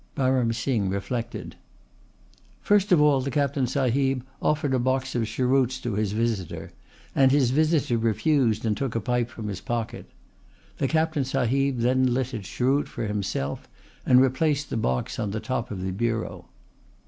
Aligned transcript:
Baram 0.15 0.51
Singh 0.51 0.89
reflected. 0.89 1.57
"First 2.59 2.91
of 2.91 2.99
all 2.99 3.21
the 3.21 3.29
Captain 3.29 3.67
sahib 3.67 4.23
offered 4.41 4.73
a 4.73 4.79
box 4.79 5.13
of 5.13 5.27
cheroots 5.27 5.79
to 5.81 5.93
his 5.93 6.13
visitor, 6.13 6.71
and 7.13 7.31
his 7.31 7.51
visitor 7.51 7.99
refused 7.99 8.65
and 8.65 8.75
took 8.75 8.95
a 8.95 8.99
pipe 8.99 9.29
from 9.29 9.47
his 9.47 9.61
pocket. 9.61 10.09
The 10.79 10.87
Captain 10.87 11.23
sahib 11.23 11.81
then 11.81 12.15
lit 12.15 12.33
a 12.33 12.39
cheroot 12.39 12.87
for 12.87 13.05
himself 13.05 13.69
and 14.03 14.19
replaced 14.19 14.71
the 14.71 14.75
box 14.75 15.19
on 15.19 15.29
the 15.29 15.39
top 15.39 15.69
of 15.69 15.83
the 15.83 15.91
bureau." 15.91 16.45